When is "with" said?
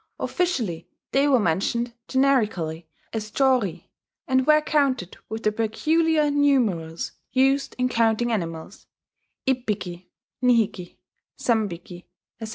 5.29-5.43